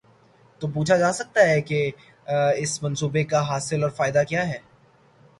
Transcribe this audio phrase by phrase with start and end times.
[0.61, 1.79] تو پوچھا جا سکتا ہے کہ
[2.57, 4.57] اس منصوبے کاحاصل اور فائدہ کیا ہے؟